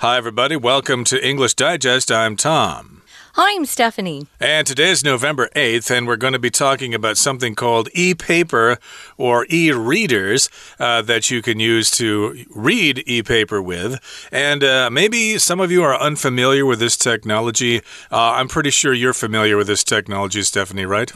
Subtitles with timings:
[0.00, 0.56] Hi, everybody.
[0.56, 2.12] Welcome to English Digest.
[2.12, 3.00] I'm Tom.
[3.32, 4.26] Hi, I'm Stephanie.
[4.38, 8.12] And today is November 8th, and we're going to be talking about something called e
[8.12, 8.76] paper
[9.16, 13.98] or e readers uh, that you can use to read e paper with.
[14.30, 17.78] And uh, maybe some of you are unfamiliar with this technology.
[18.12, 21.10] Uh, I'm pretty sure you're familiar with this technology, Stephanie, right?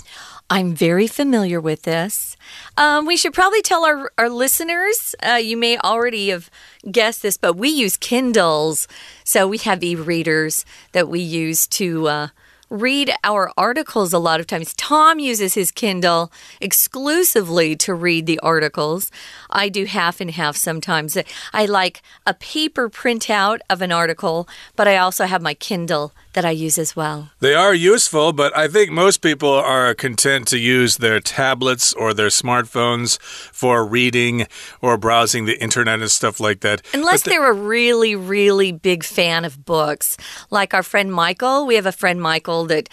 [0.48, 2.29] I'm very familiar with this.
[2.76, 6.50] Um, we should probably tell our, our listeners, uh, you may already have
[6.90, 8.88] guessed this, but we use Kindles.
[9.24, 12.08] So we have e readers that we use to.
[12.08, 12.28] Uh,
[12.70, 14.72] read our articles a lot of times.
[14.74, 19.10] Tom uses his Kindle exclusively to read the articles.
[19.50, 21.18] I do half and half sometimes.
[21.52, 26.44] I like a paper printout of an article, but I also have my Kindle that
[26.44, 27.30] I use as well.
[27.40, 32.14] They are useful, but I think most people are content to use their tablets or
[32.14, 34.46] their smartphones for reading
[34.80, 36.82] or browsing the internet and stuff like that.
[36.94, 40.16] Unless the they're a really, really big fan of books.
[40.50, 41.66] Like our friend Michael.
[41.66, 42.88] We have a friend, Michael, that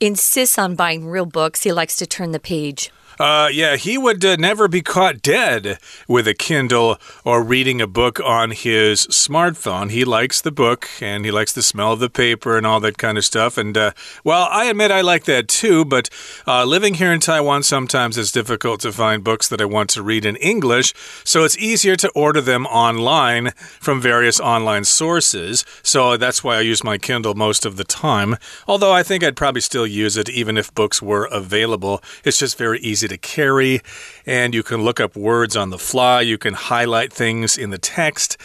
[0.00, 1.62] insists on buying real books.
[1.62, 2.90] He likes to turn the page.
[3.20, 7.86] Uh, yeah, he would uh, never be caught dead with a Kindle or reading a
[7.86, 9.90] book on his smartphone.
[9.90, 12.96] He likes the book and he likes the smell of the paper and all that
[12.96, 13.58] kind of stuff.
[13.58, 13.92] And, uh,
[14.24, 16.08] well, I admit I like that too, but
[16.46, 20.02] uh, living here in Taiwan, sometimes it's difficult to find books that I want to
[20.02, 20.94] read in English.
[21.22, 25.66] So it's easier to order them online from various online sources.
[25.82, 28.36] So that's why I use my Kindle most of the time.
[28.66, 32.02] Although I think I'd probably still use it even if books were available.
[32.24, 33.80] It's just very easy to carry,
[34.24, 36.22] and you can look up words on the fly.
[36.22, 38.36] You can highlight things in the text.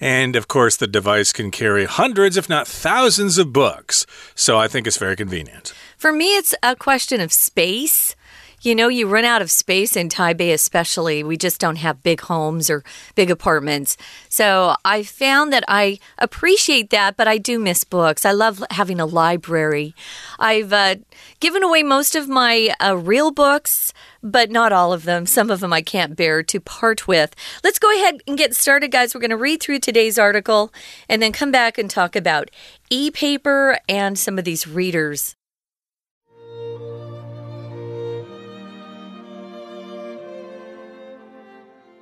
[0.00, 4.04] And of course, the device can carry hundreds, if not thousands, of books.
[4.34, 5.72] So I think it's very convenient.
[5.96, 8.16] For me, it's a question of space.
[8.64, 11.22] You know, you run out of space in Taipei, especially.
[11.22, 12.82] We just don't have big homes or
[13.14, 13.98] big apartments.
[14.30, 18.24] So I found that I appreciate that, but I do miss books.
[18.24, 19.94] I love having a library.
[20.38, 20.94] I've uh,
[21.40, 23.92] given away most of my uh, real books,
[24.22, 25.26] but not all of them.
[25.26, 27.34] Some of them I can't bear to part with.
[27.62, 29.14] Let's go ahead and get started, guys.
[29.14, 30.72] We're going to read through today's article
[31.06, 32.50] and then come back and talk about
[32.88, 35.36] e paper and some of these readers.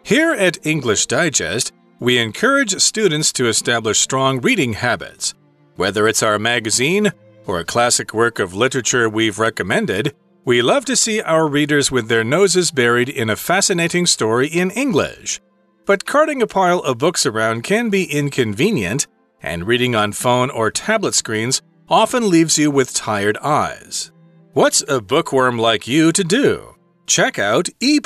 [0.04, 5.34] Here at English Digest, we encourage students to establish strong reading habits.
[5.76, 7.12] Whether it's our magazine
[7.46, 10.14] or a classic work of literature we've recommended,
[10.44, 14.72] we love to see our readers with their noses buried in a fascinating story in
[14.72, 15.40] English.
[15.86, 19.06] But carting a pile of books around can be inconvenient,
[19.40, 24.10] and reading on phone or tablet screens often leaves you with tired eyes.
[24.52, 26.74] What's a bookworm like you to do?
[27.06, 28.00] Check out e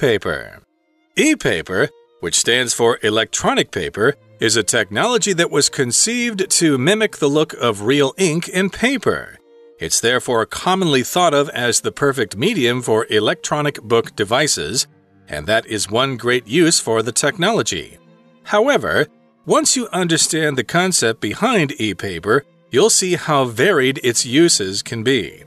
[1.16, 1.28] paper.
[1.28, 1.88] E paper,
[2.20, 7.54] which stands for electronic paper, is a technology that was conceived to mimic the look
[7.54, 9.38] of real ink and paper.
[9.78, 14.86] It's therefore commonly thought of as the perfect medium for electronic book devices,
[15.28, 17.98] and that is one great use for the technology.
[18.44, 19.06] However,
[19.44, 25.02] once you understand the concept behind e paper, you'll see how varied its uses can
[25.02, 25.44] be.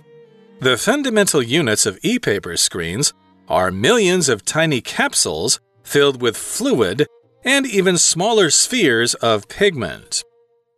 [0.61, 3.13] The fundamental units of e paper screens
[3.49, 7.07] are millions of tiny capsules filled with fluid
[7.43, 10.23] and even smaller spheres of pigment.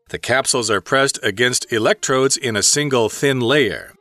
[0.09, 3.93] The capsules are pressed against electrodes in a single thin layer.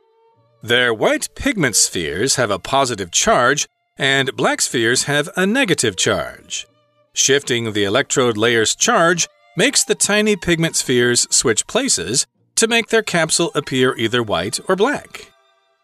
[0.63, 3.67] Their white pigment spheres have a positive charge,
[3.97, 6.67] and black spheres have a negative charge.
[7.13, 9.27] Shifting the electrode layer's charge
[9.57, 14.75] makes the tiny pigment spheres switch places to make their capsule appear either white or
[14.75, 15.30] black.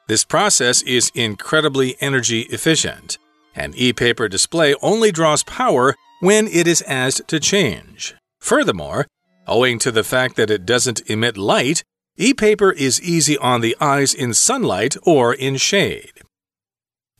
[0.07, 3.18] This process is incredibly energy efficient.
[3.56, 8.16] An e paper display only draws power when it is asked to change.
[8.40, 9.07] Furthermore,
[9.47, 11.84] owing to the fact that it doesn't emit light,
[12.18, 16.13] e paper is easy on the eyes in sunlight or in shade.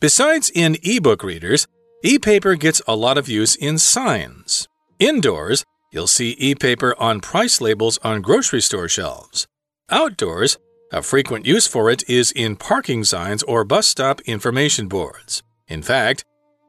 [0.00, 1.66] Besides in e book readers,
[2.02, 4.66] e paper gets a lot of use in signs.
[4.98, 9.46] Indoors, you'll see e paper on price labels on grocery store shelves.
[9.90, 10.56] Outdoors,
[10.92, 15.42] a frequent use for it is in parking signs or bus stop information boards.
[15.68, 16.24] In fact,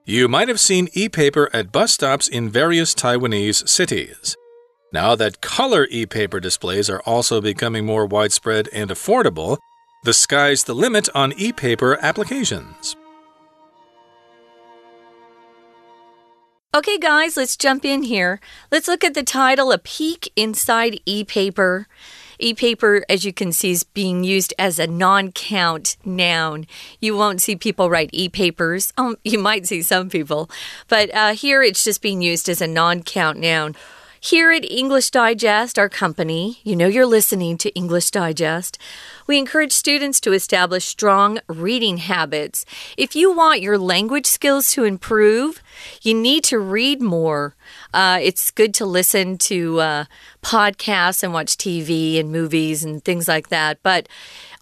[0.06, 4.36] you might have seen e paper at bus stops in various Taiwanese cities.
[4.92, 9.58] Now that color e paper displays are also becoming more widespread and affordable,
[10.04, 12.96] the sky's the limit on e paper applications.
[16.74, 18.40] Okay, guys, let's jump in here.
[18.72, 21.88] Let's look at the title A Peek Inside E Paper.
[22.40, 26.66] E paper, as you can see, is being used as a non count noun.
[27.00, 28.94] You won't see people write e papers.
[28.98, 30.50] Oh, you might see some people,
[30.88, 33.76] but uh, here it's just being used as a non count noun.
[34.22, 38.78] Here at English Digest, our company, you know you're listening to English Digest,
[39.28, 42.66] we encourage students to establish strong reading habits.
[42.98, 45.64] If you want your language skills to improve,
[46.02, 47.56] you need to read more.
[47.94, 50.06] Uh, it's good to listen to uh,
[50.44, 54.08] podcasts and watch TV and movies and things like that, but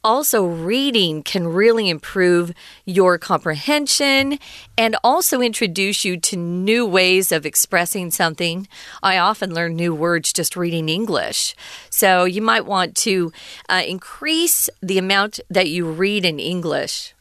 [0.03, 2.53] also, reading can really improve
[2.85, 4.39] your comprehension
[4.77, 8.69] and also introduce you to new ways of expressing something.
[9.03, 11.55] I often learn new words just reading English.
[11.89, 13.33] So, you might want to
[13.67, 17.13] uh, increase the amount that you read in English.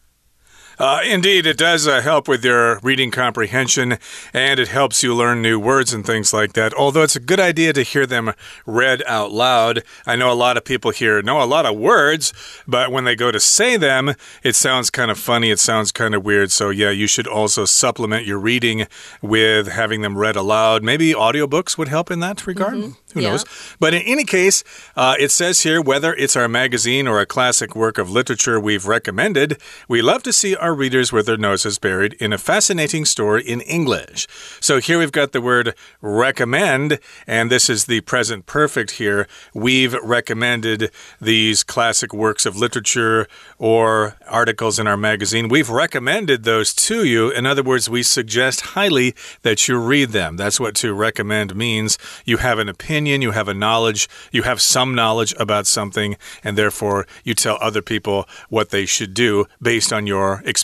[0.79, 3.99] Uh, indeed, it does uh, help with your reading comprehension
[4.35, 6.75] and it helps you learn new words and things like that.
[6.75, 8.33] Although it's a good idea to hear them
[8.67, 9.83] read out loud.
[10.07, 12.33] I know a lot of people here know a lot of words,
[12.67, 15.51] but when they go to say them, it sounds kind of funny.
[15.51, 16.51] It sounds kind of weird.
[16.51, 18.87] So, yeah, you should also supplement your reading
[19.23, 20.83] with having them read aloud.
[20.83, 22.75] Maybe audiobooks would help in that regard.
[22.75, 23.07] Mm -hmm.
[23.17, 23.31] Who yeah.
[23.31, 23.45] knows?
[23.81, 24.63] But in any case,
[24.95, 28.85] uh, it says here whether it's our magazine or a classic work of literature we've
[28.85, 29.57] recommended,
[29.89, 33.61] we love to see our readers with their noses buried in a fascinating story in
[33.61, 34.27] English.
[34.61, 39.29] So here we've got the word recommend, and this is the present perfect here.
[39.55, 40.91] We've recommended
[41.21, 43.29] these classic works of literature
[43.59, 45.47] or articles in our magazine.
[45.47, 47.31] We've recommended those to you.
[47.31, 50.37] In other words, we suggest highly that you read them.
[50.37, 51.97] That's what to recommend means.
[52.25, 56.59] You have an opinion you have a knowledge, you have some knowledge about something, and
[56.59, 60.56] therefore you tell other people what they should do based on your experience.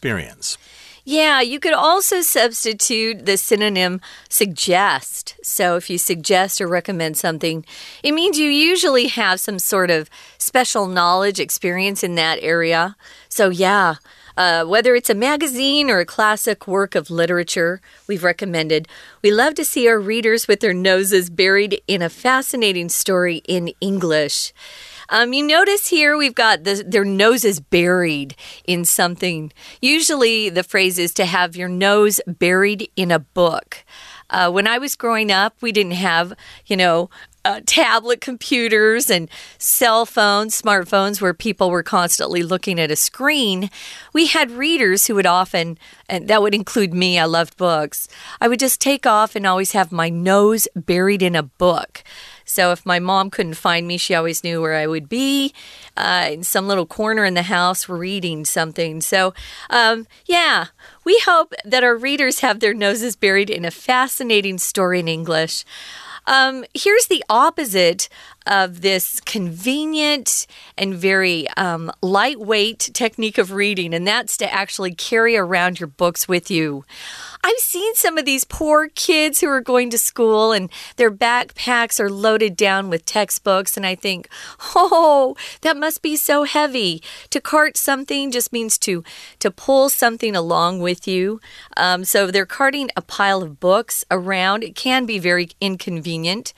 [1.05, 5.35] Yeah, you could also substitute the synonym suggest.
[5.43, 7.65] So if you suggest or recommend something,
[8.05, 10.09] it means you usually have some sort of
[10.39, 12.97] special knowledge, experience in that area.
[13.29, 13.97] So, yeah.
[14.35, 18.89] Uh, whether it's a magazine or a classic work of literature we've recommended,
[19.23, 23.75] we love to see our readers with their noses buried in a fascinating story in
[23.83, 24.55] English.
[25.13, 29.53] Um, you notice here we've got the, their noses buried in something.
[29.83, 33.85] Usually, the phrase is to have your nose buried in a book.
[34.31, 36.33] Uh, when I was growing up, we didn't have,
[36.65, 37.11] you know,
[37.45, 39.29] uh, tablet computers and
[39.59, 43.69] cell phones, smartphones, where people were constantly looking at a screen,
[44.15, 45.77] we had readers who would often,
[46.09, 48.09] and that would include me, I loved books.
[48.41, 52.03] I would just take off and always have my nose buried in a book.
[52.53, 55.55] So if my mom couldn't find me, she always knew where I would be
[55.97, 59.01] uh, in some little corner in the house reading something.
[59.01, 59.33] So,
[59.71, 60.67] um, yeah,
[61.05, 65.65] we hope that our readers have their noses buried in a fascinating story in English.
[66.27, 68.09] Um, here's the opposite
[68.47, 70.47] of this convenient
[70.79, 76.29] and very um, lightweight technique of reading, and that's to actually carry around your books
[76.29, 76.85] with you.
[77.45, 81.99] I've seen some of these poor kids who are going to school and their backpacks
[81.99, 84.29] are loaded down with textbooks, and I think,
[84.77, 87.03] oh, that must be so heavy.
[87.31, 89.03] To cart something just means to
[89.41, 91.41] to pull something along with you.
[91.77, 94.63] Um, so they're carting a pile of books around.
[94.63, 96.55] It can be very inconvenient,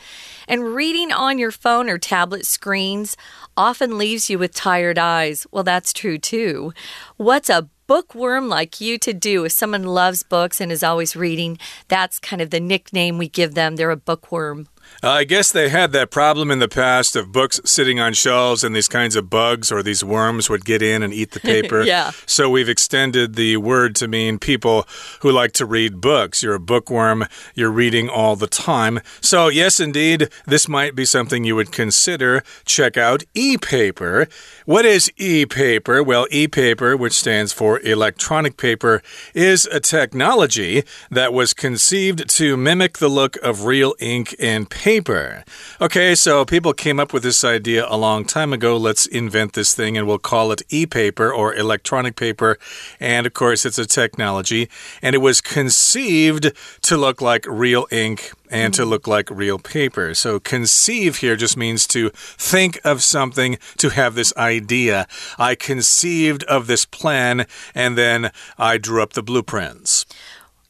[0.47, 3.17] and reading on your phone or tablet screens
[3.57, 5.47] often leaves you with tired eyes.
[5.51, 6.75] Well, that's true too.
[7.17, 9.45] What's a bookworm like you to do.
[9.45, 11.59] If someone loves books and is always reading,
[11.89, 13.77] that's kind of the nickname we give them.
[13.77, 14.69] They're a bookworm.
[15.03, 18.65] Uh, I guess they had that problem in the past of books sitting on shelves
[18.65, 21.83] and these kinds of bugs or these worms would get in and eat the paper.
[21.83, 22.13] yeah.
[22.27, 24.87] So we've extended the word to mean people
[25.21, 26.43] who like to read books.
[26.43, 29.01] You're a bookworm, you're reading all the time.
[29.21, 32.43] So, yes, indeed, this might be something you would consider.
[32.65, 34.29] Check out e paper.
[34.65, 36.03] What is e paper?
[36.03, 39.03] Well, e paper, which stands for electronic paper,
[39.35, 45.45] is a technology that was conceived to mimic the look of real ink and paper.
[45.81, 48.77] Okay, so people came up with this idea a long time ago.
[48.77, 52.59] Let's invent this thing and we'll call it e paper or electronic paper.
[52.99, 54.69] And of course, it's a technology.
[55.01, 56.53] And it was conceived
[56.83, 58.91] to look like real ink and to mm-hmm.
[58.91, 60.15] look like real paper.
[60.15, 65.07] So, conceive here just means to think of something, to have this idea.
[65.39, 70.07] I conceived of this plan, and then I drew up the blueprints.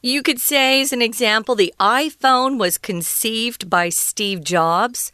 [0.04, 5.11] You could say, as an example, the iPhone was conceived by Steve Jobs,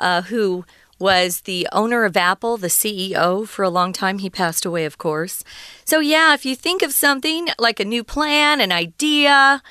[0.00, 0.64] uh, who
[0.98, 4.18] was the owner of Apple, the CEO for a long time.
[4.18, 5.44] He passed away, of course.
[5.84, 9.62] So, yeah, if you think of something like a new plan, an idea,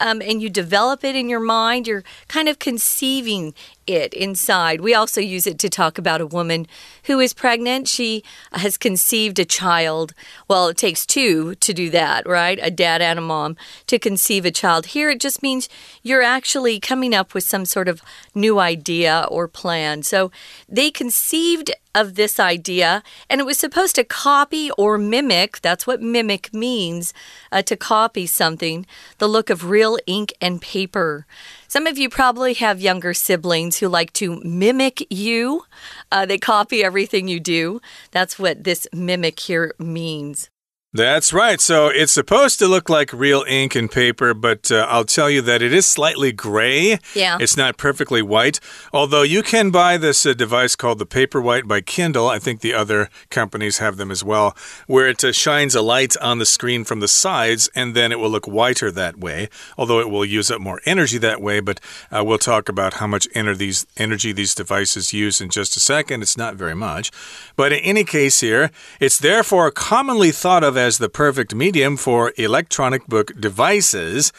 [0.00, 1.86] um, and you develop it in your mind.
[1.86, 3.54] You're kind of conceiving
[3.86, 4.80] it inside.
[4.80, 6.66] We also use it to talk about a woman
[7.04, 7.88] who is pregnant.
[7.88, 10.14] She has conceived a child.
[10.48, 12.58] Well, it takes two to do that, right?
[12.62, 14.86] A dad and a mom to conceive a child.
[14.86, 15.68] Here, it just means
[16.02, 18.02] you're actually coming up with some sort of
[18.34, 20.02] new idea or plan.
[20.02, 20.30] So
[20.68, 26.00] they conceived of this idea, and it was supposed to copy or mimic that's what
[26.00, 27.12] mimic means
[27.50, 28.86] uh, to copy something
[29.18, 31.26] the look of real ink and paper.
[31.68, 35.64] Some of you probably have younger siblings who like to mimic you.
[36.10, 37.80] Uh, they copy everything you do.
[38.10, 40.50] That's what this mimic here means.
[40.92, 41.60] That's right.
[41.60, 45.40] So it's supposed to look like real ink and paper, but uh, I'll tell you
[45.42, 46.98] that it is slightly gray.
[47.14, 47.38] Yeah.
[47.40, 48.58] It's not perfectly white.
[48.92, 52.28] Although you can buy this uh, device called the Paperwhite by Kindle.
[52.28, 54.56] I think the other companies have them as well,
[54.88, 58.18] where it uh, shines a light on the screen from the sides and then it
[58.18, 59.48] will look whiter that way.
[59.78, 61.78] Although it will use up more energy that way, but
[62.10, 65.80] uh, we'll talk about how much ener these, energy these devices use in just a
[65.80, 66.22] second.
[66.22, 67.12] It's not very much.
[67.54, 72.32] But in any case, here, it's therefore commonly thought of as the perfect medium for
[72.36, 74.32] electronic book devices.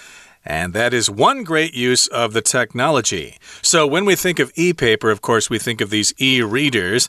[0.44, 3.38] And that is one great use of the technology.
[3.62, 7.08] So, when we think of e paper, of course, we think of these e readers.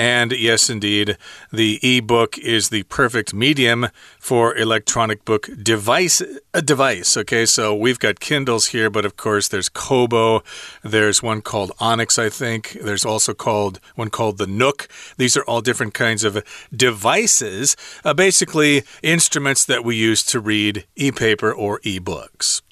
[0.00, 1.18] And yes, indeed,
[1.52, 3.88] the e book is the perfect medium
[4.18, 6.22] for electronic book device.
[6.54, 7.44] A device, okay?
[7.44, 10.42] So, we've got Kindles here, but of course, there's Kobo.
[10.82, 12.78] There's one called Onyx, I think.
[12.82, 14.88] There's also called one called the Nook.
[15.18, 16.42] These are all different kinds of
[16.74, 22.62] devices, uh, basically, instruments that we use to read e paper or e books.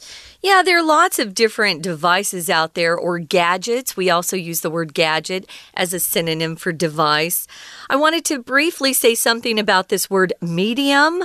[0.41, 3.97] Yeah, there are lots of different devices out there or gadgets.
[3.97, 7.49] We also use the word gadget as a synonym for device.
[7.91, 11.25] I wanted to briefly say something about this word medium.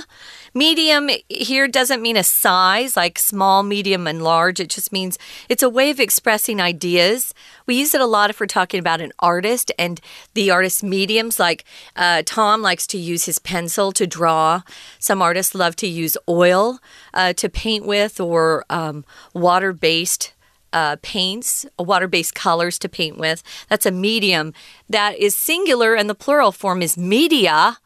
[0.52, 4.58] Medium here doesn't mean a size like small, medium, and large.
[4.58, 5.16] It just means
[5.48, 7.34] it's a way of expressing ideas.
[7.66, 10.00] We use it a lot if we're talking about an artist and
[10.34, 11.38] the artist's mediums.
[11.38, 14.62] Like uh, Tom likes to use his pencil to draw.
[14.98, 16.80] Some artists love to use oil
[17.12, 20.32] uh, to paint with or um, water based.
[20.72, 23.44] Uh, paints, water based colors to paint with.
[23.68, 24.52] That's a medium
[24.88, 27.78] that is singular, and the plural form is media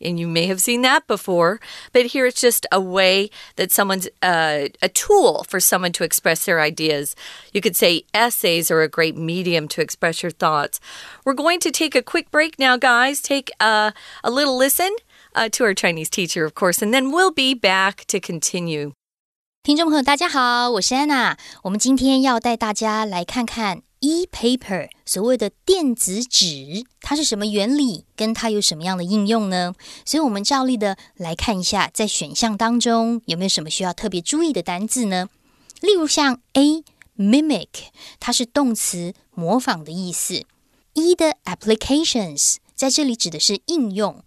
[0.00, 1.60] and you may have seen that before,
[1.92, 6.44] but here it's just a way that someone's uh, a tool for someone to express
[6.44, 7.16] their ideas.
[7.52, 10.80] You could say essays are a great medium to express your thoughts.
[11.24, 13.20] We're going to take a quick break now, guys.
[13.22, 13.92] Take a,
[14.22, 14.94] a little listen
[15.34, 18.92] uh, to our Chinese teacher, of course, and then we'll be back to continue.
[19.66, 21.36] 听众朋友，大家好，我是安娜。
[21.64, 28.04] 我们今天要带大家来看看 e-paper 所谓的电子纸，它是什么原理？
[28.14, 29.74] 跟它有什么样的应用呢？
[30.04, 35.28] 所以，我们照例的来看一下，在选项当中有没有什么需要特别注意的单字呢？
[35.80, 36.84] 例如像 A
[37.18, 37.66] mimic，
[38.20, 40.44] 它是动词模仿的意思。
[40.92, 44.22] E 的 applications 在这里指的是应用，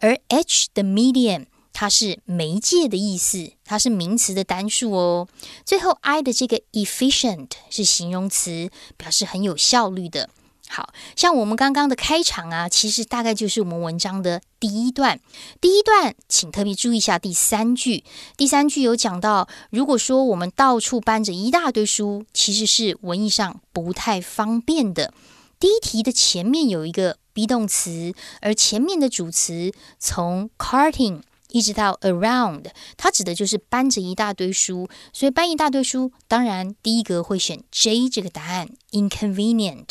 [0.00, 1.46] 而 H 的 medium。
[1.72, 5.28] 它是媒介的意思，它是名词的单数哦。
[5.64, 10.28] 最后 I 的这个 efficient 是形容词，表示很有效率的。
[10.68, 15.20] 好像我们刚刚的开场啊，其实大概就是我们文章的第一段。
[15.60, 18.04] 第一段，请特别注意一下第三句。
[18.38, 25.12] 第三句有讲到，如果说我们到处搬着一大堆书，其实是文艺上不太方便的。
[25.60, 31.20] 第一题的前面有一个 be 动词，而前面的主词从 carting。
[31.52, 32.66] 一直到 around，
[32.96, 39.88] 它指的就是搬着一大堆书，所以搬一大堆书，当然第一个会选 J 这个答案，inconvenient。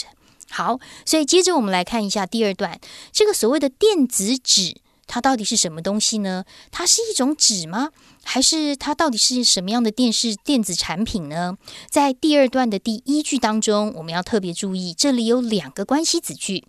[0.49, 2.79] 好，所以接着我们来看一下第二段，
[3.13, 6.43] 这个所谓的电子纸，它到底是什么东西呢？
[6.71, 7.91] 它是一种纸吗？
[8.23, 11.57] 还是它到底是什么样的电视电子产品呢？
[11.89, 16.65] 在第二段的第一句当中，我们要特别注意，这里有两个关系子句。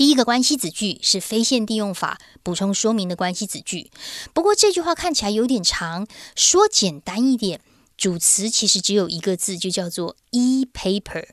[0.00, 3.90] 第一个关系子句是非限定用法补充说明的关系子句，
[4.32, 7.60] 不过这句话看起来有点长，说简单一点，
[7.98, 11.26] 主词其实只有一个字，就叫做 e-paper。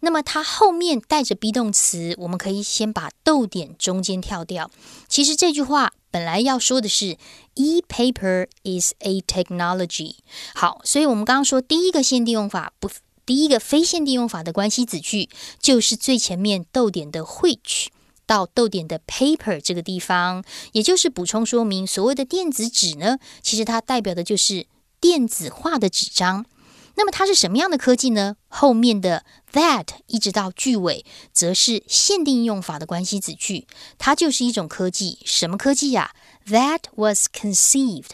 [0.00, 4.70] 那么它后面带着 be 动词，我们可以先把逗点中间跳掉。
[5.08, 7.16] 其实这句话本来要说的是
[7.54, 10.16] e-paper is a technology。
[10.54, 12.90] 好，所以我们刚刚说第一个限定用法不，
[13.24, 17.86] 第一个非限定用法的关系子句就是最前面逗点的 which。
[18.30, 24.68] 到逗点的 paper 这个地方，也就是补充说明，所谓的电子纸呢，其实它代表的就是
[25.00, 26.46] 电子化的纸张。
[26.94, 28.36] 那么它是什么样的科技呢？
[28.46, 33.66] 后面的 that 一直到句尾，则是限定用法的关系子句，
[33.98, 35.18] 它就是一种科技。
[35.24, 36.14] 什么科技呀
[36.46, 38.10] ？That was conceived，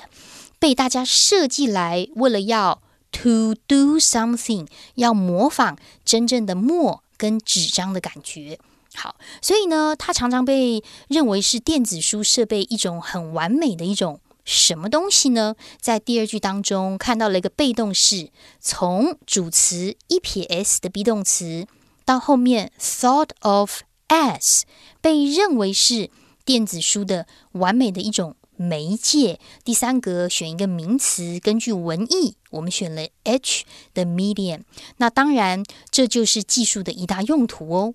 [0.58, 2.80] 被大家设计来，为了要
[3.12, 8.58] to do something，要模仿真正的墨跟纸张的感觉。
[8.96, 15.54] 好，所以呢，它常常被认为是电子书设备一种很完美的一种什么东西呢？
[15.80, 21.66] 在第二句当中看到了一个被动式，从主词一撇 s 的 be 动词
[22.04, 24.62] 到后面 thought of as，
[25.00, 26.10] 被认为是
[26.44, 29.38] 电子书的完美的一种媒介。
[29.62, 34.62] 第三格选一个名词，根据文意，我们选了 h 的 medium。
[34.96, 37.94] 那当然，这就是技术的一大用途哦。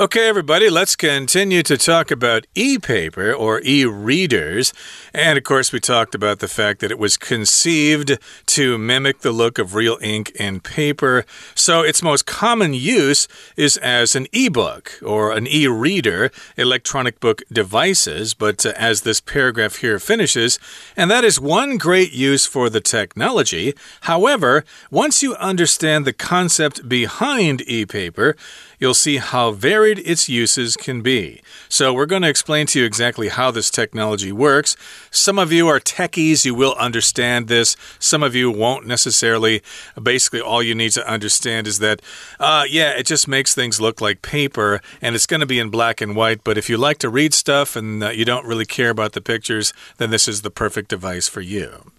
[0.00, 4.72] Okay, everybody, let's continue to talk about e paper or e readers.
[5.12, 9.32] And of course, we talked about the fact that it was conceived to mimic the
[9.32, 11.24] look of real ink and paper.
[11.56, 13.26] So, its most common use
[13.56, 18.34] is as an e book or an e reader, electronic book devices.
[18.34, 20.60] But uh, as this paragraph here finishes,
[20.96, 23.74] and that is one great use for the technology.
[24.02, 28.36] However, once you understand the concept behind e paper,
[28.78, 29.50] you'll see how
[29.88, 31.40] varied its uses can be.
[31.68, 34.76] So, we're going to explain to you exactly how this technology works.
[35.10, 37.76] Some of you are techies, you will understand this.
[37.98, 39.62] Some of you won't necessarily.
[40.02, 42.02] Basically, all you need to understand is that,
[42.38, 45.70] uh, yeah, it just makes things look like paper and it's going to be in
[45.70, 46.44] black and white.
[46.44, 49.20] But if you like to read stuff and uh, you don't really care about the
[49.20, 51.92] pictures, then this is the perfect device for you.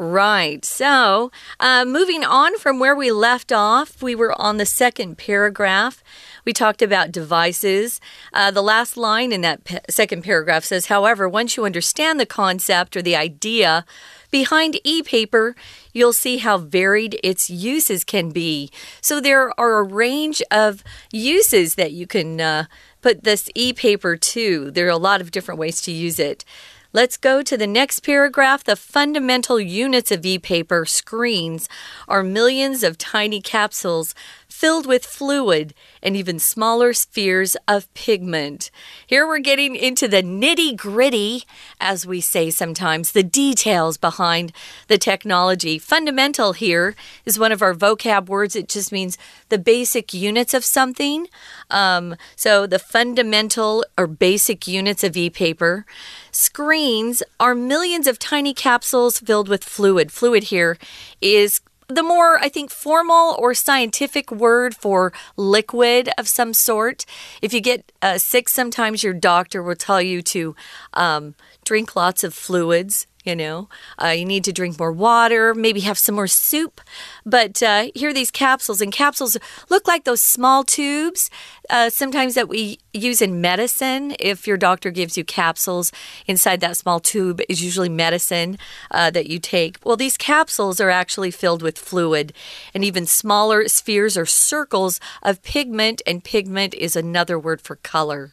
[0.00, 0.64] Right.
[0.64, 6.02] So, uh, moving on from where we left off, we were on the second paragraph.
[6.44, 8.00] We talked about devices.
[8.32, 12.96] Uh, the last line in that second paragraph says, however, once you understand the concept
[12.96, 13.84] or the idea
[14.30, 15.54] behind e paper,
[15.92, 18.70] you'll see how varied its uses can be.
[19.00, 22.64] So, there are a range of uses that you can uh,
[23.02, 24.70] put this e paper to.
[24.70, 26.44] There are a lot of different ways to use it.
[26.92, 28.64] Let's go to the next paragraph.
[28.64, 31.68] The fundamental units of e paper screens
[32.08, 34.12] are millions of tiny capsules
[34.50, 38.70] filled with fluid and even smaller spheres of pigment.
[39.06, 41.44] Here we're getting into the nitty gritty,
[41.80, 44.52] as we say sometimes, the details behind
[44.88, 45.78] the technology.
[45.78, 48.56] Fundamental here is one of our vocab words.
[48.56, 49.16] It just means
[49.48, 51.28] the basic units of something.
[51.70, 55.86] Um, so the fundamental or basic units of e paper.
[56.32, 60.12] Screens are millions of tiny capsules filled with fluid.
[60.12, 60.78] Fluid here
[61.20, 67.04] is the more, I think, formal or scientific word for liquid of some sort.
[67.42, 70.54] If you get uh, sick, sometimes your doctor will tell you to
[70.94, 73.06] um, drink lots of fluids.
[73.24, 73.68] You know,
[74.02, 76.80] uh, you need to drink more water, maybe have some more soup.
[77.26, 79.36] But uh, here are these capsules, and capsules
[79.68, 81.28] look like those small tubes
[81.68, 84.16] uh, sometimes that we use in medicine.
[84.18, 85.92] If your doctor gives you capsules,
[86.26, 88.56] inside that small tube is usually medicine
[88.90, 89.76] uh, that you take.
[89.84, 92.32] Well, these capsules are actually filled with fluid,
[92.74, 98.32] and even smaller spheres or circles of pigment, and pigment is another word for color.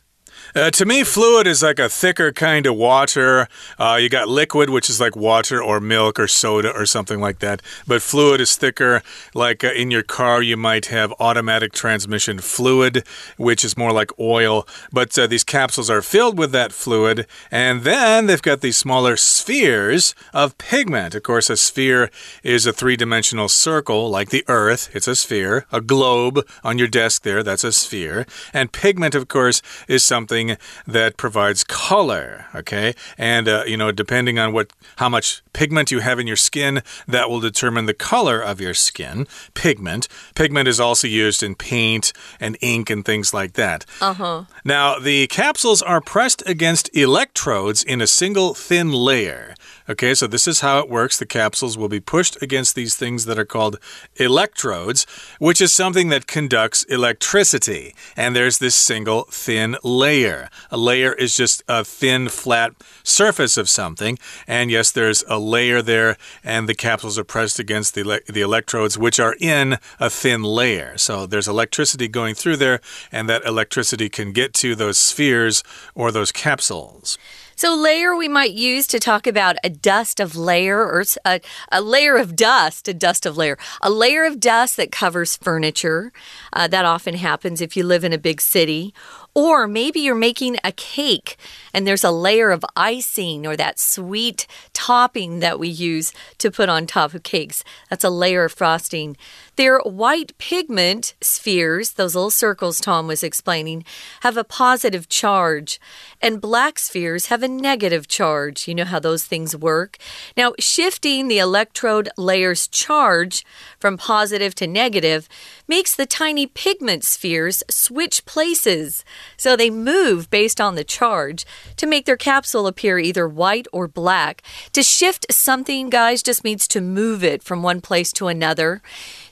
[0.56, 3.48] Uh, to me, fluid is like a thicker kind of water.
[3.78, 7.40] Uh, you got liquid, which is like water or milk or soda or something like
[7.40, 7.62] that.
[7.88, 9.02] But fluid is thicker.
[9.34, 13.04] Like uh, in your car, you might have automatic transmission fluid,
[13.38, 14.68] which is more like oil.
[14.92, 17.28] But uh, these capsules are filled with that fluid.
[17.52, 21.16] And then they've got these smaller spheres of pigment.
[21.16, 22.10] Of course, a sphere
[22.44, 24.90] is a three dimensional circle like the Earth.
[24.94, 25.66] It's a sphere.
[25.72, 28.26] A globe on your desk there, that's a sphere.
[28.54, 32.94] And pigment, of course, is something something that provides color, okay?
[33.18, 36.82] And uh, you know, depending on what how much pigment you have in your skin,
[37.08, 39.28] that will determine the color of your skin.
[39.54, 40.08] Pigment.
[40.36, 43.86] Pigment is also used in paint and ink and things like that.
[44.02, 44.44] Uh-huh.
[44.66, 49.56] Now, the capsules are pressed against electrodes in a single thin layer.
[49.90, 51.18] Okay, so this is how it works.
[51.18, 53.80] The capsules will be pushed against these things that are called
[54.18, 55.08] electrodes,
[55.40, 57.96] which is something that conducts electricity.
[58.18, 60.50] And there's this single thin layer.
[60.72, 62.74] A layer is just a thin, flat
[63.04, 64.20] surface of something.
[64.46, 68.98] And yes, there's a layer there, and the capsules are pressed against the, the electrodes,
[68.98, 70.98] which are in a thin layer.
[70.98, 75.64] So there's electricity going through there, and that electricity can get to those spheres
[75.96, 77.18] or those capsules.
[77.60, 81.42] So, layer we might use to talk about a dust of layer or a,
[81.72, 86.14] a layer of dust, a dust of layer, a layer of dust that covers furniture.
[86.54, 88.94] Uh, that often happens if you live in a big city
[89.34, 91.38] Or maybe you're making a cake
[91.74, 96.70] and there's a layer of icing or that sweet topping that we use to put
[96.70, 97.64] on top of cakes.
[97.90, 99.18] That's a layer of frosting.
[99.58, 103.84] Their white pigment spheres, those little circles Tom was explaining,
[104.22, 105.80] have a positive charge,
[106.22, 108.68] and black spheres have a negative charge.
[108.68, 109.98] You know how those things work.
[110.38, 113.44] Now, shifting the electrode layer's charge
[113.80, 115.28] from positive to negative
[115.68, 119.04] makes the tiny pigment spheres switch places.
[119.38, 121.46] So they move based on the charge
[121.78, 124.44] to make their capsule appear either white or black.
[124.74, 128.84] To shift something, guys, just means to move it from one place to another.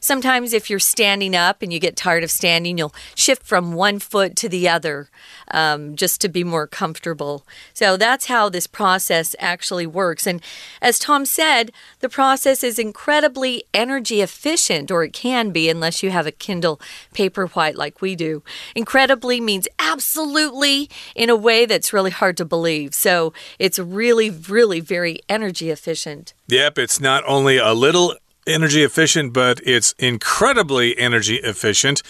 [0.05, 3.97] Sometimes, if you're standing up and you get tired of standing, you'll shift from one
[3.97, 5.09] foot to the other
[5.49, 7.43] um, just to be more comfortable.
[7.73, 10.27] So that's how this process actually works.
[10.27, 10.43] And
[10.79, 16.11] as Tom said, the process is incredibly energy efficient, or it can be, unless you
[16.11, 16.79] have a Kindle
[17.15, 18.43] Paperwhite like we do.
[18.75, 22.93] Incredibly means absolutely in a way that's really hard to believe.
[22.93, 26.35] So it's really, really very energy efficient.
[26.47, 28.13] Yep, it's not only a little
[28.47, 32.01] energy efficient, but it's incredibly energy efficient.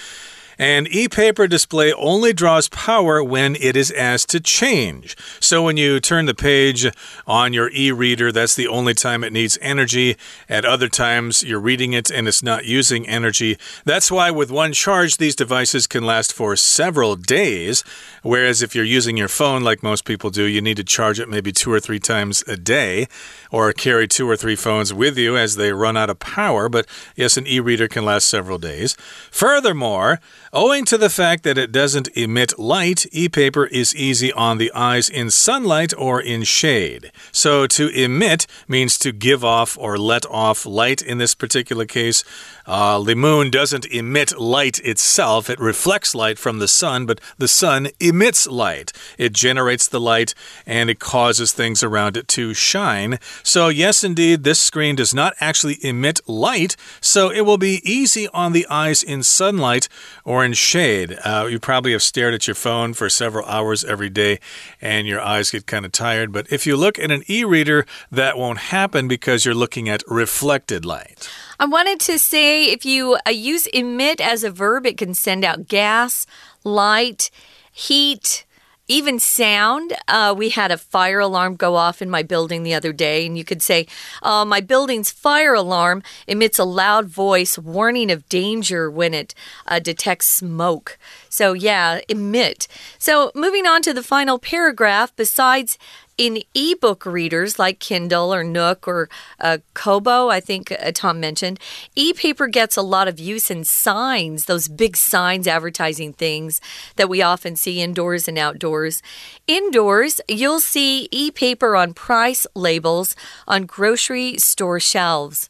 [0.57, 5.17] An e-paper display only draws power when it is asked to change.
[5.39, 6.87] So when you turn the page
[7.27, 10.15] on your e-reader, that's the only time it needs energy.
[10.47, 13.57] At other times, you're reading it and it's not using energy.
[13.83, 17.83] That's why with one charge, these devices can last for several days.
[18.23, 21.29] Whereas if you're using your phone, like most people do, you need to charge it
[21.29, 23.07] maybe two or three times a day
[23.51, 26.69] or carry two or three phones with you as they run out of power.
[26.69, 28.95] But yes, an e-reader can last several days.
[29.31, 30.19] Furthermore,
[30.53, 35.09] Owing to the fact that it doesn't emit light, e-paper is easy on the eyes
[35.09, 37.11] in sunlight or in shade.
[37.31, 42.23] So to emit means to give off or let off light in this particular case.
[42.67, 47.47] Uh, the moon doesn't emit light itself, it reflects light from the sun, but the
[47.47, 48.91] sun emits light.
[49.17, 50.33] It generates the light
[50.65, 53.19] and it causes things around it to shine.
[53.43, 58.27] So, yes, indeed, this screen does not actually emit light, so it will be easy
[58.29, 59.87] on the eyes in sunlight
[60.23, 61.17] or in shade.
[61.23, 64.39] Uh, you probably have stared at your phone for several hours every day
[64.81, 66.31] and your eyes get kind of tired.
[66.31, 70.03] But if you look at an e reader, that won't happen because you're looking at
[70.07, 71.29] reflected light.
[71.59, 75.45] I wanted to say if you uh, use emit as a verb, it can send
[75.45, 76.25] out gas,
[76.63, 77.29] light,
[77.71, 78.44] heat
[78.87, 79.93] even sound.
[80.07, 83.37] Uh, we had a fire alarm go off in my building the other day, and
[83.37, 83.87] you could say,
[84.21, 89.33] uh, My building's fire alarm emits a loud voice warning of danger when it
[89.67, 90.97] uh, detects smoke.
[91.29, 92.67] So, yeah, emit.
[92.97, 95.77] So, moving on to the final paragraph, besides
[96.17, 101.59] in ebook readers like Kindle or Nook or uh, Kobo, I think uh, Tom mentioned,
[101.95, 106.61] e paper gets a lot of use in signs, those big signs advertising things
[106.95, 109.01] that we often see indoors and outdoors.
[109.47, 113.15] Indoors, you'll see e paper on price labels
[113.47, 115.49] on grocery store shelves.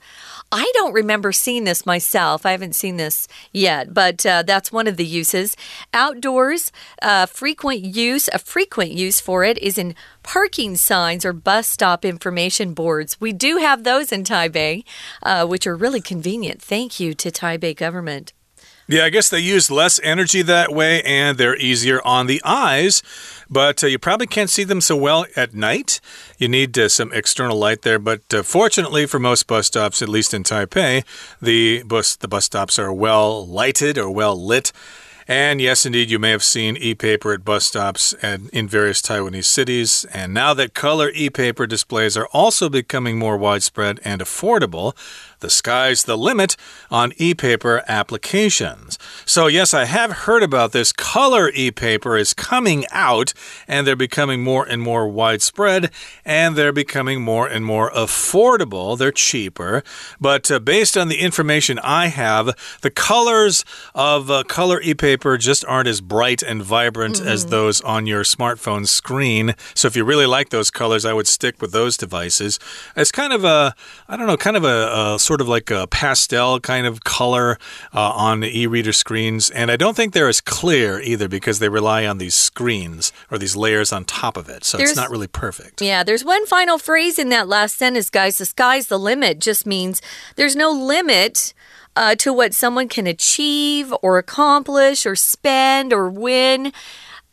[0.51, 2.45] I don't remember seeing this myself.
[2.45, 5.57] I haven't seen this yet, but uh, that's one of the uses.
[5.93, 11.67] Outdoors, uh, frequent use, a frequent use for it is in parking signs or bus
[11.67, 13.21] stop information boards.
[13.21, 14.83] We do have those in Taipei,
[15.21, 16.61] uh, which are really convenient.
[16.61, 18.33] Thank you to Taipei government.
[18.87, 23.01] Yeah, I guess they use less energy that way and they're easier on the eyes,
[23.49, 25.99] but uh, you probably can't see them so well at night.
[26.37, 30.09] You need uh, some external light there, but uh, fortunately for most bus stops, at
[30.09, 31.03] least in Taipei,
[31.41, 34.71] the bus the bus stops are well lighted or well lit.
[35.27, 39.01] And yes, indeed, you may have seen e paper at bus stops and in various
[39.01, 40.05] Taiwanese cities.
[40.13, 44.95] And now that color e paper displays are also becoming more widespread and affordable,
[45.39, 46.55] the sky's the limit
[46.89, 48.97] on e paper applications.
[49.25, 50.91] So, yes, I have heard about this.
[50.91, 53.33] Color e paper is coming out,
[53.67, 55.91] and they're becoming more and more widespread,
[56.23, 58.97] and they're becoming more and more affordable.
[58.97, 59.83] They're cheaper.
[60.19, 65.37] But uh, based on the information I have, the colors of uh, color e paper
[65.37, 67.51] just aren't as bright and vibrant mm as mm-hmm.
[67.51, 69.55] those on your smartphone screen.
[69.73, 72.59] So, if you really like those colors, I would stick with those devices.
[72.95, 73.73] It's kind of a,
[74.07, 77.57] I don't know, kind of a, a sort of like a pastel kind of color
[77.93, 79.49] uh, on the e reader screens.
[79.49, 83.37] And I don't think they're as clear either because they rely on these screens or
[83.37, 84.63] these layers on top of it.
[84.63, 85.81] So there's, it's not really perfect.
[85.81, 88.37] Yeah, there's one final phrase in that last sentence, guys.
[88.37, 90.01] The sky's the limit just means
[90.35, 91.53] there's no limit.
[91.97, 96.73] Uh, to what someone can achieve or accomplish or spend or win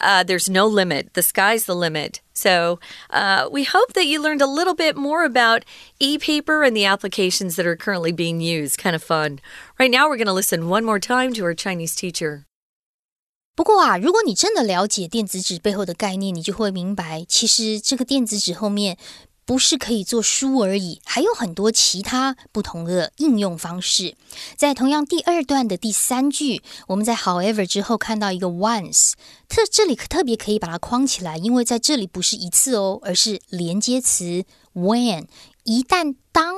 [0.01, 1.13] Uh, there's no limit.
[1.13, 2.21] The sky's the limit.
[2.33, 5.63] So, uh, we hope that you learned a little bit more about
[5.99, 8.77] e paper and the applications that are currently being used.
[8.77, 9.39] Kind of fun.
[9.79, 12.43] Right now, we're going to listen one more time to our Chinese teacher.
[13.55, 18.99] 不过啊，如果你真的了解电子纸背后的概念，你就会明白，其实这个电子纸后面
[19.44, 24.16] 不是可以做书而已，还有很多其他不同的应用方式。
[24.56, 29.12] 在同样第二段的第三句，我们在 however 之后看到一个 once，
[29.48, 35.26] 特这里特别可以把它框起来，因为在这里不是一次哦，而是连接词 when。
[35.64, 36.54] 一旦当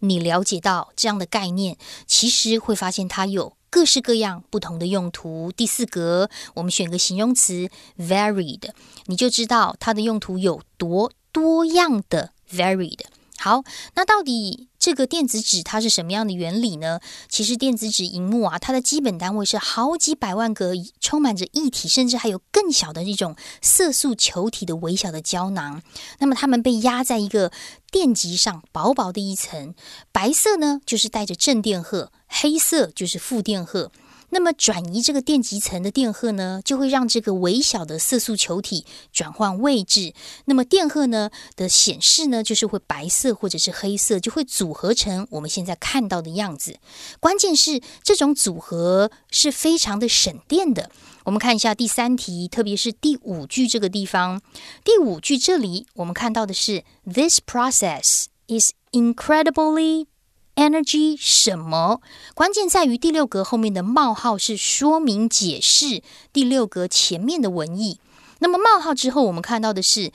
[0.00, 1.76] 你了解到这样的概念，
[2.06, 3.56] 其实会发现它有。
[3.70, 5.52] 各式各样不同的用途。
[5.52, 8.70] 第四格，我们选个形容词 varied，
[9.04, 13.00] 你就知道它的用途有多多样的 varied。
[13.40, 13.62] 好，
[13.94, 16.98] 那到底这个电子纸它是什么样的原理呢？
[17.28, 25.80] 其实电子纸荧幕啊，它的基本单位是好几百万个充满着液体，甚至还有更小的这种色素球体的微小的胶囊。
[26.18, 27.52] 那么它们被压在一个
[27.92, 29.72] 电极上，薄薄的一层。
[30.10, 33.92] 白色呢，就是带着正电荷；黑色就是负电荷。
[34.30, 40.12] 那么转移这个电极层的电荷呢，就会让这个微小的色素球体转换位置。
[40.44, 46.78] 那么电荷呢的显示呢，就是会白色或者是黑色，就会组合成我们现在看到的样子。
[47.20, 50.90] 关键是这种组合是非常的省电的。
[51.24, 54.40] 我们看一下第三题，特别是第五句这个地方。
[54.84, 60.06] 第五句这里我们看到的是：This process is incredibly
[60.58, 62.00] Energy 什么？
[62.34, 68.00] 关键在于第六格后面的冒号是说明解释第六格前面的文意。
[68.40, 70.12] 那么冒号之后，我们看到的是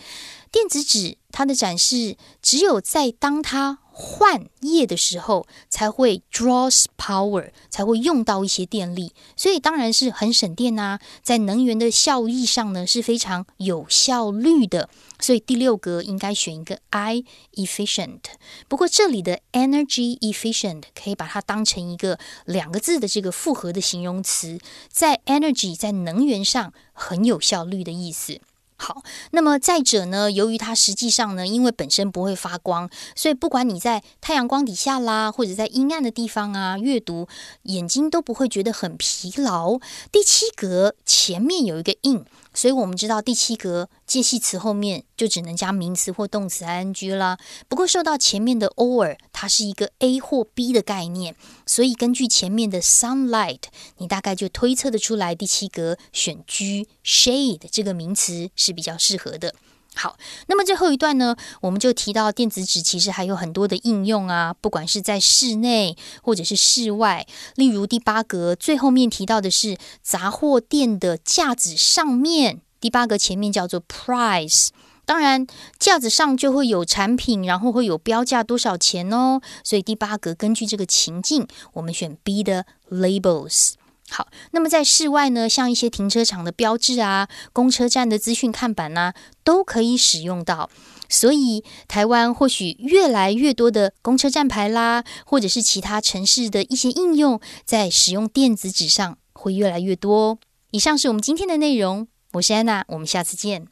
[0.52, 3.80] 电子纸它的展示，只有在当它。
[3.96, 10.98] 换页的时候才会 draws power，才会用到一些电力，所以当然是很省电呐。
[11.22, 18.22] 在能源的效益上呢是非常有效率的，所以第六格应该选一个 I efficient。
[18.68, 24.58] 不过这里的 energy efficient 可以把它当成一个两个字的这个复合的形容词，
[24.90, 28.42] 在 energy 在能源上很有效率的意思。
[28.76, 30.32] 好，那么再者呢？
[30.32, 37.28] 由于它实际上呢，因为本身不会发光，所以不管你在太阳光底下啦，或者在阴暗的地方啊，阅读
[37.64, 39.80] 眼睛都不会觉得很疲劳。
[40.12, 42.26] 第七格前面有一个 in。
[42.54, 47.38] 所以我们知道第七格介系词后面就只能加名词或动词 ing 啦。
[47.68, 51.36] 不过受到前面的 or，它是一个 A 或 B 的概念，
[51.66, 53.62] 所以根据前面的 sunlight，
[53.98, 59.56] 你大概就推测得出来第七格选 G shade 这个名词是比较适合的。
[59.96, 67.26] 好，那么最后一段呢，我们就提到电子纸其实还有很多的应用啊，不管是在室内或者是室外。
[67.56, 74.70] 例如第八格最后面提到的是杂货店的架子上面，第八格前面叫做 price，
[75.06, 75.46] 当然
[75.78, 79.42] 架子上就会有产品，然后会有标价多少钱哦。
[79.64, 83.74] 所以第八格根据这个情境，我们选 B 的 labels。
[84.10, 89.14] 好，那么在室外呢，像一些停车场的标志啊、公车站的资讯看板呐，
[89.44, 90.70] 都可以使用到。
[91.10, 100.40] 所以，台湾或许越来越多的公车站牌啦，或者是其他城市的一些应用，在使用电子纸上会越来越多。
[100.72, 103.68] 以上是我们今天的内容，我是安娜，我们下次见。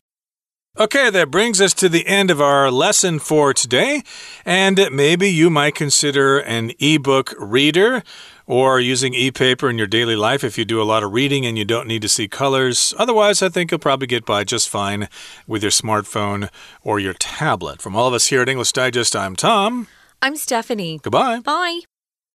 [0.76, 4.04] Okay, that brings us to the end of our lesson for today.
[4.46, 8.04] And maybe you might consider an ebook reader
[8.52, 11.46] or using e paper in your daily life if you do a lot of reading
[11.46, 12.94] and you don't need to see colors.
[12.98, 15.08] Otherwise, I think you'll probably get by just fine
[15.48, 16.50] with your smartphone
[16.84, 17.82] or your tablet.
[17.82, 19.88] From all of us here at English Digest, I'm Tom.
[20.22, 21.00] I'm Stephanie.
[21.02, 21.40] Goodbye.
[21.40, 21.82] Bye.